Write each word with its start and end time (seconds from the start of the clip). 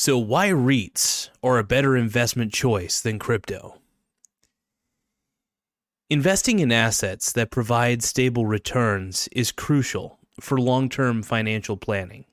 So, 0.00 0.16
why 0.16 0.50
REITs 0.50 1.28
are 1.42 1.58
a 1.58 1.64
better 1.64 1.96
investment 1.96 2.52
choice 2.52 3.00
than 3.00 3.18
crypto? 3.18 3.80
Investing 6.08 6.60
in 6.60 6.70
assets 6.70 7.32
that 7.32 7.50
provide 7.50 8.04
stable 8.04 8.46
returns 8.46 9.28
is 9.32 9.50
crucial 9.50 10.20
for 10.40 10.56
long 10.60 10.88
term 10.88 11.24
financial 11.24 11.76
planning. 11.76 12.26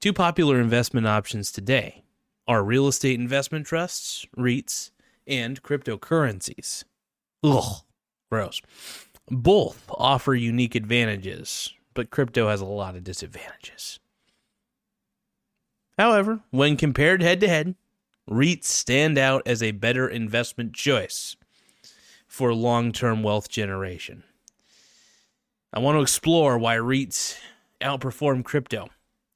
Two 0.00 0.12
popular 0.12 0.60
investment 0.60 1.06
options 1.06 1.52
today 1.52 2.02
are 2.48 2.64
real 2.64 2.88
estate 2.88 3.20
investment 3.20 3.64
trusts, 3.64 4.26
REITs, 4.36 4.90
and 5.28 5.62
cryptocurrencies. 5.62 6.82
Ugh, 7.44 7.84
gross. 8.28 8.60
Both 9.30 9.84
offer 9.88 10.34
unique 10.34 10.74
advantages, 10.74 11.72
but 11.94 12.10
crypto 12.10 12.48
has 12.48 12.60
a 12.60 12.64
lot 12.64 12.96
of 12.96 13.04
disadvantages. 13.04 14.00
However, 15.98 16.40
when 16.50 16.76
compared 16.76 17.22
head 17.22 17.40
to 17.40 17.48
head, 17.48 17.74
REITs 18.28 18.64
stand 18.64 19.18
out 19.18 19.42
as 19.46 19.62
a 19.62 19.72
better 19.72 20.08
investment 20.08 20.74
choice 20.74 21.36
for 22.26 22.54
long 22.54 22.90
term 22.90 23.22
wealth 23.22 23.48
generation. 23.48 24.24
I 25.72 25.78
want 25.80 25.96
to 25.96 26.02
explore 26.02 26.58
why 26.58 26.76
REITs 26.76 27.36
outperform 27.80 28.44
crypto 28.44 28.88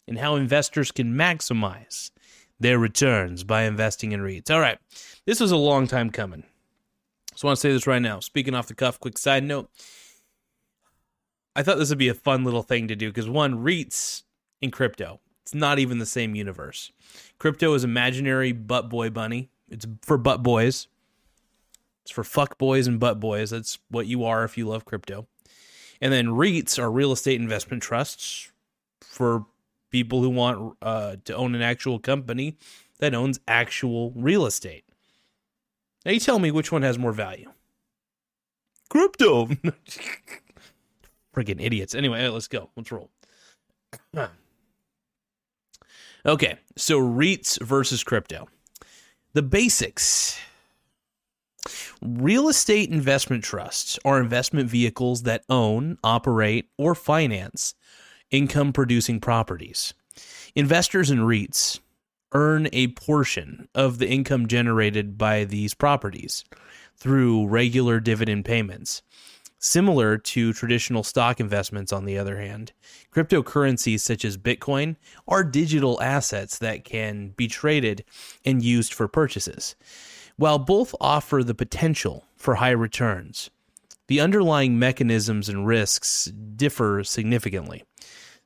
and 0.07 0.19
how 0.19 0.37
investors 0.37 0.91
can 0.91 1.15
maximize 1.15 2.11
their 2.59 2.79
returns 2.79 3.45
by 3.45 3.63
investing 3.63 4.13
in 4.13 4.21
REITs. 4.21 4.51
All 4.51 4.61
right, 4.61 4.79
this 5.27 5.41
was 5.41 5.53
a 5.53 5.57
long 5.57 5.87
time 5.87 6.11
coming. 6.11 6.45
So 7.37 7.47
I 7.47 7.51
want 7.51 7.59
to 7.59 7.61
say 7.61 7.73
this 7.73 7.87
right 7.87 8.03
now. 8.03 8.19
Speaking 8.19 8.55
off 8.55 8.67
the 8.67 8.75
cuff, 8.75 8.99
quick 8.99 9.19
side 9.19 9.45
note. 9.45 9.71
I 11.55 11.63
thought 11.63 11.79
this 11.79 11.91
would 11.91 11.99
be 11.99 12.09
a 12.09 12.15
fun 12.15 12.45
little 12.45 12.63
thing 12.63 12.89
to 12.89 12.97
do 12.97 13.11
because 13.11 13.29
one, 13.29 13.63
REITs 13.65 14.23
in 14.61 14.71
crypto 14.71 15.21
it's 15.49 15.55
not 15.55 15.79
even 15.79 15.99
the 15.99 16.05
same 16.05 16.35
universe. 16.35 16.93
Crypto 17.39 17.73
is 17.73 17.83
imaginary 17.83 18.53
butt 18.53 18.91
boy 18.91 19.09
bunny. 19.09 19.49
It's 19.71 19.87
for 20.03 20.19
butt 20.19 20.43
boys. 20.43 20.89
It's 22.03 22.11
for 22.11 22.23
fuck 22.23 22.59
boys 22.59 22.87
and 22.87 23.01
butt 23.01 23.19
boys. 23.19 23.49
That's 23.49 23.79
what 23.89 24.07
you 24.07 24.25
are 24.25 24.45
if 24.45 24.59
you 24.59 24.69
love 24.69 24.85
crypto. 24.85 25.27
And 26.03 26.13
then 26.13 26.27
REITs 26.27 26.79
are 26.79 26.91
real 26.91 27.13
estate 27.13 27.41
investment 27.41 27.83
trusts 27.83 28.53
for 29.01 29.47
people 29.89 30.21
who 30.21 30.29
want 30.29 30.77
uh, 30.83 31.17
to 31.25 31.35
own 31.35 31.55
an 31.55 31.63
actual 31.63 31.99
company 31.99 32.59
that 32.99 33.15
owns 33.15 33.41
actual 33.49 34.13
real 34.15 34.45
estate. 34.45 34.85
Now 36.05 36.13
you 36.13 36.21
tell 36.21 36.39
me 36.39 36.51
which 36.51 36.71
one 36.71 36.83
has 36.83 36.99
more 36.99 37.13
value. 37.13 37.51
Crypto. 38.91 39.47
Freaking 41.35 41.65
idiots. 41.65 41.95
Anyway, 41.95 42.29
let's 42.29 42.49
go. 42.49 42.69
Let's 42.77 42.93
roll. 42.93 43.09
Okay, 46.29 46.59
so 46.77 47.01
REITs 47.01 47.59
versus 47.63 48.05
crypto. 48.05 48.49
The 49.33 49.41
basics. 49.41 50.39
Real 52.03 52.51
estate 52.51 52.91
investment 52.91 53.43
trusts 53.43 53.99
are 54.05 54.21
investment 54.21 54.69
vehicles 54.69 55.23
that 55.23 55.43
own, 55.49 55.97
operate, 56.05 56.69
or 56.77 56.95
finance 56.95 57.75
income 58.31 58.75
producing 58.75 59.21
properties. 59.21 59.95
Investors 60.55 61.11
in 61.11 61.21
REITs 61.21 61.81
earn 62.33 62.69
a 62.75 62.89
portion 62.89 63.67
of 63.75 63.97
the 63.97 64.11
income 64.11 64.49
generated 64.49 65.17
by 65.17 65.45
these 65.45 65.73
properties 65.73 66.45
through 66.95 67.47
regular 67.47 68.01
dividend 68.01 68.45
payments. 68.45 69.01
Similar 69.61 70.19
to 70.19 70.53
traditional 70.53 71.03
stock 71.03 71.41
investments, 71.41 71.93
on 71.93 72.05
the 72.05 72.17
other 72.17 72.39
hand, 72.39 72.73
cryptocurrencies 73.13 74.01
such 74.01 74.25
as 74.25 74.37
Bitcoin 74.37 74.95
are 75.27 75.43
digital 75.43 76.01
assets 76.01 76.59
that 76.59 76.85
can 76.85 77.31
be 77.31 77.49
traded 77.49 78.05
and 78.45 78.63
used 78.63 78.95
for 78.95 79.09
purchases. 79.09 79.75
While 80.37 80.61
both 80.61 80.95
offer 81.01 81.43
the 81.43 81.57
potential 81.57 82.25
for 82.37 82.57
high 82.57 82.71
returns, 82.71 83.51
the 84.07 84.21
underlying 84.21 84.79
mechanisms 84.79 85.49
and 85.49 85.67
risks 85.67 86.27
differ 86.27 87.03
significantly. 87.03 87.83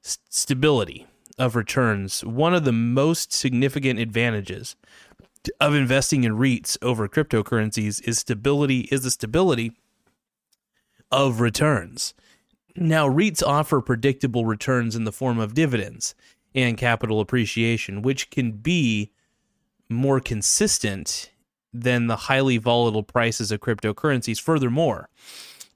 S- 0.03 0.19
stability 0.31 1.06
of 1.39 1.56
returns, 1.56 2.25
one 2.25 2.55
of 2.55 2.65
the 2.65 2.72
most 2.72 3.34
significant 3.34 3.99
advantages 3.99 4.77
of 5.61 5.75
investing 5.75 6.25
in 6.25 6.39
REITs 6.39 6.78
over 6.81 7.06
cryptocurrencies 7.06 8.01
is 8.09 8.19
stability 8.19 8.89
is 8.91 9.03
the 9.03 9.11
stability 9.11 9.72
of 11.12 11.41
returns. 11.41 12.15
Now, 12.75 13.06
REITs 13.06 13.43
offer 13.43 13.81
predictable 13.81 14.47
returns 14.47 14.97
in 14.97 15.05
the 15.05 15.12
form 15.12 15.39
of 15.39 15.55
dividends 15.55 16.15
and 16.55 16.77
capital 16.77 17.21
appreciation, 17.21 18.03
which 18.03 18.31
can 18.31 18.53
be 18.53 19.12
more 19.89 20.21
consistent 20.21 21.31
than 21.72 22.06
the 22.06 22.17
highly 22.17 22.56
volatile 22.56 23.03
prices 23.03 23.53
of 23.53 23.61
cryptocurrencies. 23.61 24.41
Furthermore, 24.41 25.09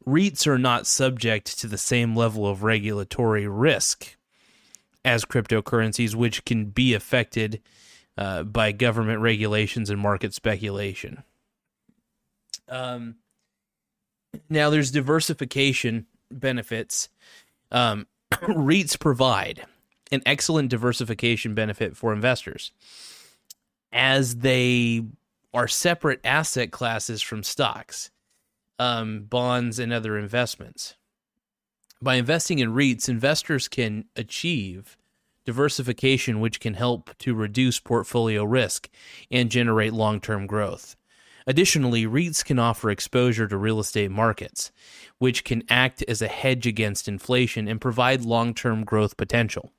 REITs 0.07 0.47
are 0.47 0.59
not 0.59 0.87
subject 0.87 1.59
to 1.59 1.67
the 1.67 1.79
same 1.79 2.17
level 2.17 2.47
of 2.47 2.63
regulatory 2.63 3.47
risk 3.47 4.17
as 5.05 5.25
cryptocurrencies, 5.25 6.15
which 6.15 6.45
can 6.45 6.67
be 6.67 6.95
affected 6.95 7.61
uh, 8.19 8.43
by 8.43 8.73
government 8.73 9.21
regulations 9.21 9.91
and 9.91 10.01
market 10.01 10.33
speculation. 10.33 11.23
Um, 12.69 13.17
now, 14.49 14.71
there's 14.71 14.91
diversification 14.91 16.07
benefits. 16.31 17.09
Um, 17.71 18.07
REITs 18.33 18.99
provide 18.99 19.65
an 20.13 20.23
excellent 20.27 20.71
diversification 20.71 21.55
benefit 21.55 21.97
for 21.97 22.13
investors 22.13 22.73
as 23.93 24.37
they 24.37 25.03
are 25.55 25.69
separate 25.69 26.21
asset 26.25 26.71
classes 26.71 27.23
from 27.23 27.43
stocks, 27.43 28.11
um, 28.79 29.23
bonds, 29.23 29.79
and 29.79 29.93
other 29.93 30.19
investments. 30.19 30.95
By 32.03 32.17
investing 32.17 32.59
in 32.59 32.75
REITs, 32.75 33.09
investors 33.09 33.69
can 33.69 34.05
achieve 34.17 34.99
diversification, 35.47 36.41
which 36.41 36.61
can 36.61 36.75
help 36.75 37.17
to 37.21 37.35
reduce 37.35 37.81
portfolio 37.81 38.45
risk 38.45 38.91
and 39.31 39.51
generate 39.51 39.95
long 39.95 40.21
term 40.21 40.47
growth. 40.47 40.97
Additionally, 41.47 42.07
REITs 42.07 42.45
can 42.45 42.59
offer 42.59 42.91
exposure 42.91 43.47
to 43.47 43.57
real 43.57 43.79
estate 43.79 44.11
markets, 44.11 44.73
which 45.19 45.45
can 45.45 45.63
act 45.69 46.03
as 46.09 46.21
a 46.21 46.29
hedge 46.29 46.67
against 46.67 47.09
inflation 47.09 47.69
and 47.69 47.81
provide 47.81 48.25
long 48.25 48.53
term 48.53 48.85
growth 48.85 49.17
potential. 49.17 49.71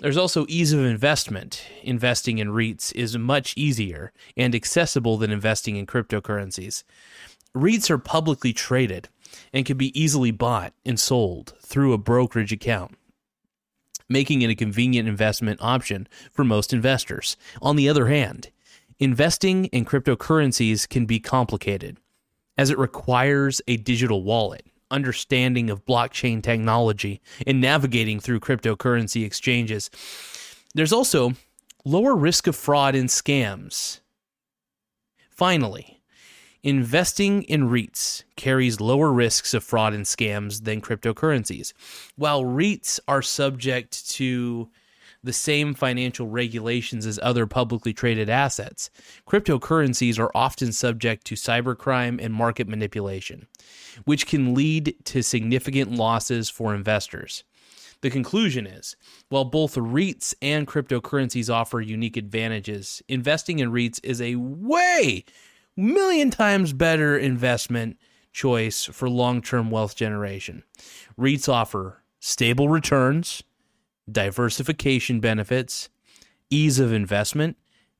There's 0.00 0.16
also 0.16 0.46
ease 0.48 0.72
of 0.72 0.80
investment. 0.80 1.62
Investing 1.82 2.38
in 2.38 2.48
REITs 2.48 2.92
is 2.94 3.16
much 3.18 3.54
easier 3.56 4.12
and 4.36 4.54
accessible 4.54 5.18
than 5.18 5.30
investing 5.30 5.76
in 5.76 5.86
cryptocurrencies. 5.86 6.84
REITs 7.54 7.90
are 7.90 7.98
publicly 7.98 8.52
traded 8.52 9.08
and 9.52 9.66
can 9.66 9.76
be 9.76 9.98
easily 10.00 10.30
bought 10.30 10.72
and 10.84 10.98
sold 10.98 11.52
through 11.60 11.92
a 11.92 11.98
brokerage 11.98 12.52
account, 12.52 12.96
making 14.08 14.42
it 14.42 14.50
a 14.50 14.54
convenient 14.54 15.06
investment 15.06 15.60
option 15.62 16.08
for 16.32 16.44
most 16.44 16.72
investors. 16.72 17.36
On 17.60 17.76
the 17.76 17.88
other 17.88 18.06
hand, 18.06 18.50
Investing 19.00 19.64
in 19.66 19.86
cryptocurrencies 19.86 20.86
can 20.86 21.06
be 21.06 21.18
complicated 21.18 21.96
as 22.58 22.68
it 22.68 22.76
requires 22.76 23.62
a 23.66 23.78
digital 23.78 24.22
wallet, 24.22 24.66
understanding 24.90 25.70
of 25.70 25.86
blockchain 25.86 26.42
technology, 26.42 27.22
and 27.46 27.62
navigating 27.62 28.20
through 28.20 28.40
cryptocurrency 28.40 29.24
exchanges. 29.24 29.88
There's 30.74 30.92
also 30.92 31.32
lower 31.86 32.14
risk 32.14 32.46
of 32.46 32.54
fraud 32.54 32.94
and 32.94 33.08
scams. 33.08 34.00
Finally, 35.30 36.02
investing 36.62 37.44
in 37.44 37.70
REITs 37.70 38.24
carries 38.36 38.82
lower 38.82 39.10
risks 39.10 39.54
of 39.54 39.64
fraud 39.64 39.94
and 39.94 40.04
scams 40.04 40.64
than 40.64 40.82
cryptocurrencies. 40.82 41.72
While 42.16 42.44
REITs 42.44 43.00
are 43.08 43.22
subject 43.22 44.10
to 44.10 44.68
the 45.22 45.32
same 45.32 45.74
financial 45.74 46.26
regulations 46.26 47.06
as 47.06 47.18
other 47.22 47.46
publicly 47.46 47.92
traded 47.92 48.30
assets. 48.30 48.90
Cryptocurrencies 49.28 50.18
are 50.18 50.30
often 50.34 50.72
subject 50.72 51.26
to 51.26 51.34
cybercrime 51.34 52.22
and 52.22 52.32
market 52.32 52.68
manipulation, 52.68 53.46
which 54.04 54.26
can 54.26 54.54
lead 54.54 54.94
to 55.04 55.22
significant 55.22 55.92
losses 55.92 56.48
for 56.48 56.74
investors. 56.74 57.44
The 58.02 58.10
conclusion 58.10 58.66
is 58.66 58.96
while 59.28 59.44
both 59.44 59.74
REITs 59.74 60.34
and 60.40 60.66
cryptocurrencies 60.66 61.52
offer 61.52 61.80
unique 61.80 62.16
advantages, 62.16 63.02
investing 63.08 63.58
in 63.58 63.72
REITs 63.72 64.00
is 64.02 64.22
a 64.22 64.36
way 64.36 65.24
million 65.76 66.30
times 66.30 66.72
better 66.72 67.16
investment 67.16 67.98
choice 68.32 68.84
for 68.84 69.08
long 69.08 69.42
term 69.42 69.70
wealth 69.70 69.96
generation. 69.96 70.62
REITs 71.18 71.48
offer 71.48 72.02
stable 72.20 72.68
returns 72.68 73.42
diversification 74.10 75.20
benefits, 75.20 75.88
ease 76.50 76.78
of 76.78 76.92
investment, 76.92 77.56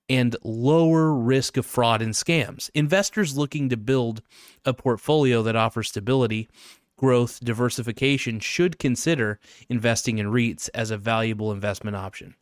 and 0.08 0.36
lower 0.42 1.12
risk 1.12 1.56
of 1.56 1.64
fraud 1.64 2.02
and 2.02 2.14
scams. 2.14 2.68
Investors 2.74 3.36
looking 3.38 3.68
to 3.68 3.76
build 3.76 4.22
a 4.64 4.74
portfolio 4.74 5.42
that 5.42 5.54
offers 5.54 5.88
stability, 5.88 6.48
growth, 6.96 7.40
diversification 7.42 8.40
should 8.40 8.78
consider 8.78 9.38
investing 9.68 10.18
in 10.18 10.26
REITs 10.26 10.68
as 10.74 10.90
a 10.90 10.98
valuable 10.98 11.52
investment 11.52 11.96
option. 11.96 12.34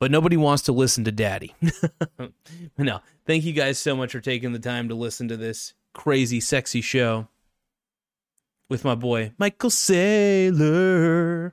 but 0.00 0.10
nobody 0.10 0.36
wants 0.36 0.62
to 0.64 0.72
listen 0.72 1.04
to 1.04 1.12
daddy. 1.12 1.54
no, 2.78 3.00
thank 3.26 3.44
you 3.44 3.52
guys 3.52 3.78
so 3.78 3.94
much 3.94 4.12
for 4.12 4.20
taking 4.20 4.52
the 4.52 4.58
time 4.58 4.88
to 4.88 4.94
listen 4.94 5.28
to 5.28 5.36
this 5.36 5.74
crazy, 5.92 6.40
sexy 6.40 6.80
show 6.80 7.28
with 8.70 8.84
my 8.84 8.94
boy, 8.94 9.32
Michael 9.36 9.68
Saylor. 9.68 11.52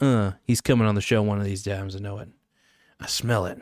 Uh, 0.00 0.32
he's 0.44 0.60
coming 0.60 0.86
on 0.86 0.94
the 0.94 1.00
show 1.00 1.22
one 1.22 1.38
of 1.38 1.44
these 1.44 1.64
times. 1.64 1.96
I 1.96 1.98
know 1.98 2.18
it. 2.18 2.28
I 3.00 3.06
smell 3.06 3.46
it. 3.46 3.58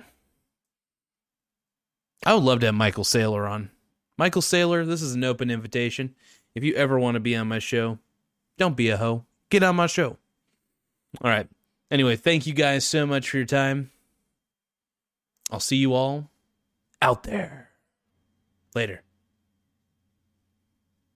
I 2.26 2.34
would 2.34 2.42
love 2.42 2.60
to 2.60 2.66
have 2.66 2.74
Michael 2.74 3.04
Saylor 3.04 3.48
on. 3.50 3.70
Michael 4.18 4.42
Saylor, 4.42 4.86
this 4.86 5.00
is 5.00 5.14
an 5.14 5.24
open 5.24 5.50
invitation. 5.50 6.14
If 6.54 6.64
you 6.64 6.74
ever 6.74 6.98
want 6.98 7.14
to 7.14 7.20
be 7.20 7.34
on 7.34 7.48
my 7.48 7.58
show, 7.60 7.98
don't 8.58 8.76
be 8.76 8.90
a 8.90 8.96
hoe. 8.96 9.24
Get 9.48 9.62
on 9.62 9.76
my 9.76 9.86
show. 9.86 10.18
All 11.22 11.30
right. 11.30 11.48
Anyway, 11.90 12.16
thank 12.16 12.46
you 12.46 12.52
guys 12.52 12.84
so 12.86 13.06
much 13.06 13.30
for 13.30 13.36
your 13.36 13.46
time. 13.46 13.90
I'll 15.50 15.60
see 15.60 15.76
you 15.76 15.94
all 15.94 16.30
out 17.00 17.22
there. 17.22 17.70
Later. 18.74 19.02